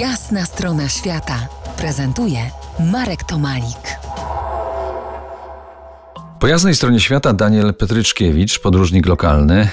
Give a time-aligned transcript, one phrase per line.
[0.00, 1.48] Jasna strona świata
[1.78, 2.38] prezentuje
[2.92, 3.98] Marek Tomalik.
[6.40, 9.68] Po jasnej stronie świata Daniel Petryczkiewicz, podróżnik lokalny.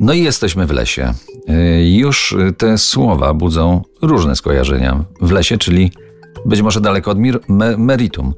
[0.00, 1.14] No i jesteśmy w lesie.
[1.50, 5.04] Y, Już te słowa budzą różne skojarzenia.
[5.20, 5.92] W lesie, czyli
[6.46, 8.34] być może daleko od mir- me- meritum.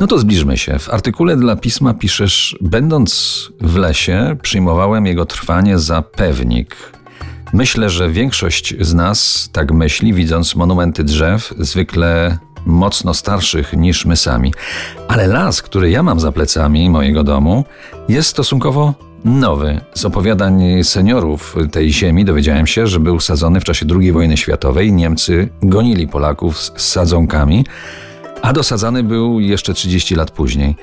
[0.00, 0.78] No to zbliżmy się.
[0.78, 6.76] W artykule dla pisma piszesz: Będąc w lesie, przyjmowałem jego trwanie za pewnik.
[7.54, 14.16] Myślę, że większość z nas tak myśli, widząc monumenty drzew, zwykle mocno starszych niż my
[14.16, 14.52] sami.
[15.08, 17.64] Ale las, który ja mam za plecami mojego domu,
[18.08, 18.94] jest stosunkowo
[19.24, 19.80] nowy.
[19.94, 24.92] Z opowiadań seniorów tej ziemi dowiedziałem się, że był sadzony w czasie II wojny światowej.
[24.92, 27.66] Niemcy gonili Polaków z sadzonkami,
[28.42, 30.76] a dosadzany był jeszcze 30 lat później.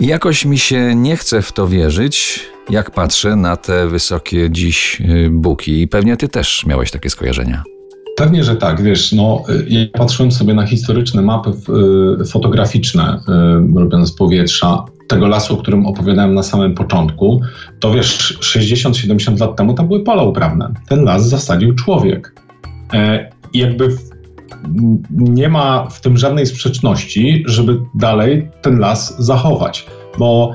[0.00, 5.00] I jakoś mi się nie chce w to wierzyć, jak patrzę na te wysokie dziś
[5.00, 5.82] y, buki.
[5.82, 7.62] I pewnie ty też miałeś takie skojarzenia.
[8.16, 8.82] Pewnie, że tak.
[8.82, 11.50] Wiesz, no, y, ja patrzyłem sobie na historyczne mapy
[12.20, 13.20] y, fotograficzne
[13.74, 17.40] robione z powietrza tego lasu, o którym opowiadałem na samym początku,
[17.80, 20.74] to wiesz, 60-70 lat temu tam były pola uprawne.
[20.88, 22.34] Ten las zasadził człowiek.
[22.92, 24.11] E, I jakby w, m,
[25.10, 29.86] nie ma w tym żadnej sprzeczności, żeby dalej ten las zachować.
[30.18, 30.54] Bo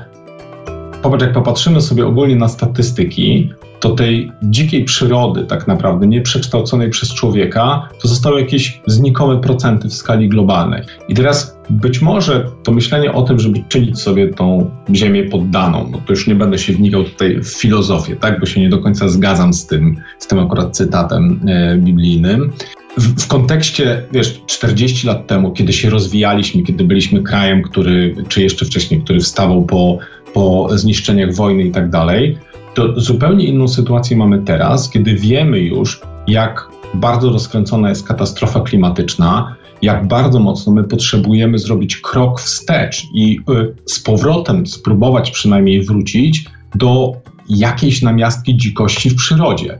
[1.02, 7.14] popatrz, jak popatrzymy sobie ogólnie na statystyki, to tej dzikiej przyrody, tak naprawdę nieprzekształconej przez
[7.14, 10.82] człowieka, to zostały jakieś znikome procenty w skali globalnej.
[11.08, 15.98] I teraz być może to myślenie o tym, żeby czynić sobie tą ziemię poddaną, no
[16.06, 19.08] to już nie będę się wnikał tutaj w filozofię, tak, bo się nie do końca
[19.08, 22.52] zgadzam z tym, z tym akurat cytatem e, biblijnym.
[22.98, 28.64] W, kontekście, wiesz, 40 lat temu, kiedy się rozwijaliśmy, kiedy byliśmy krajem, który, czy jeszcze
[28.64, 29.98] wcześniej, który wstawał po,
[30.34, 32.38] po zniszczeniach wojny i tak dalej,
[32.74, 39.56] to zupełnie inną sytuację mamy teraz, kiedy wiemy już, jak bardzo rozkręcona jest katastrofa klimatyczna,
[39.82, 46.44] jak bardzo mocno my potrzebujemy zrobić krok wstecz i y, z powrotem spróbować przynajmniej wrócić
[46.74, 47.12] do
[47.48, 49.78] jakiejś namiastki dzikości w przyrodzie.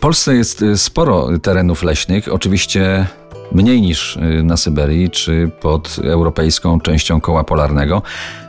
[0.00, 3.06] Polsce jest y, sporo terenów leśnych, oczywiście
[3.52, 8.02] mniej niż y, na Syberii czy pod europejską częścią koła polarnego,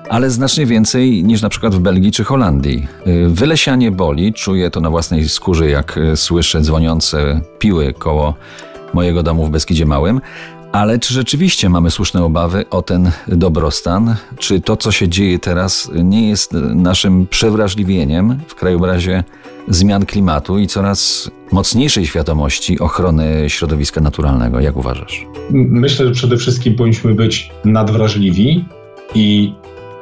[0.09, 2.87] ale znacznie więcej niż na przykład w Belgii czy Holandii.
[3.07, 8.33] Y, Wylesianie boli, czuję to na własnej skórze, jak słyszę dzwoniące piły koło
[8.93, 10.21] mojego domu w Beskidzie Małym.
[10.71, 14.15] Ale czy rzeczywiście mamy słuszne obawy o ten dobrostan?
[14.37, 19.23] Czy to, co się dzieje teraz, nie jest naszym przewrażliwieniem w krajobrazie
[19.67, 24.59] zmian klimatu i coraz mocniejszej świadomości ochrony środowiska naturalnego?
[24.59, 25.25] Jak uważasz?
[25.51, 28.65] Myślę, że przede wszystkim powinniśmy być nadwrażliwi
[29.15, 29.53] i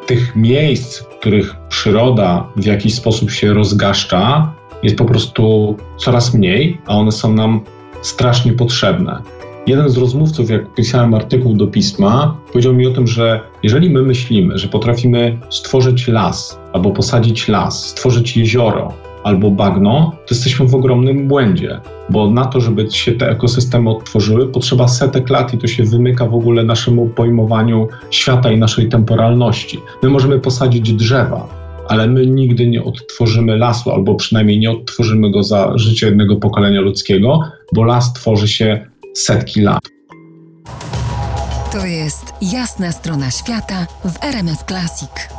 [0.08, 4.54] tych miejsc, w których przyroda w jakiś sposób się rozgaszcza,
[4.84, 7.62] jest po prostu coraz mniej, a one są nam
[8.02, 9.22] strasznie potrzebne.
[9.70, 14.02] Jeden z rozmówców, jak pisałem artykuł do pisma, powiedział mi o tym, że jeżeli my
[14.02, 18.94] myślimy, że potrafimy stworzyć las, albo posadzić las, stworzyć jezioro,
[19.24, 21.80] albo bagno, to jesteśmy w ogromnym błędzie,
[22.10, 26.26] bo na to, żeby się te ekosystemy odtworzyły, potrzeba setek lat i to się wymyka
[26.26, 29.80] w ogóle naszemu pojmowaniu świata i naszej temporalności.
[30.04, 31.48] My możemy posadzić drzewa,
[31.88, 36.82] ale my nigdy nie odtworzymy lasu, albo przynajmniej nie odtworzymy go za życie jednego pokolenia
[36.82, 37.42] ludzkiego,
[37.74, 38.86] bo las tworzy się
[39.20, 39.84] setki lat.
[41.72, 45.39] To jest Jasna strona świata w RMS Classic.